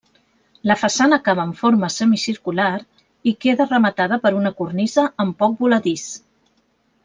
La 0.69 0.75
façana 0.83 1.19
acaba 1.21 1.45
en 1.47 1.51
forma 1.59 1.89
semicircular 1.97 2.71
i 3.33 3.35
queda 3.47 3.69
rematada 3.69 4.21
per 4.27 4.35
una 4.41 4.55
cornisa 4.63 5.07
amb 5.27 5.41
poc 5.45 5.63
voladís. 5.65 6.11